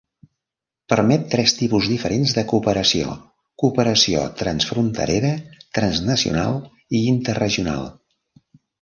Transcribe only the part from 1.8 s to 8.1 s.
diferents de cooperació: cooperació transfronterera, transnacional i interregional.